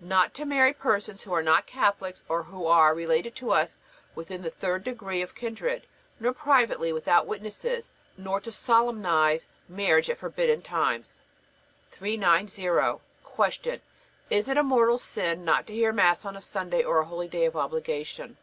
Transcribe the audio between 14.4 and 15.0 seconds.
it a mortal